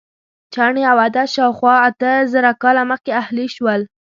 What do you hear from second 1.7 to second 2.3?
اته